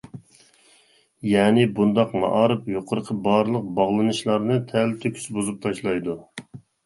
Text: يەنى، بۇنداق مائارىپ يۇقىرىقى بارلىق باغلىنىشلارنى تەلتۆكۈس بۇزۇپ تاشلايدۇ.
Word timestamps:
يەنى، 1.31 1.65
بۇنداق 1.79 2.15
مائارىپ 2.23 2.71
يۇقىرىقى 2.77 3.17
بارلىق 3.29 3.67
باغلىنىشلارنى 3.81 4.57
تەلتۆكۈس 4.71 5.29
بۇزۇپ 5.37 5.63
تاشلايدۇ. 5.67 6.17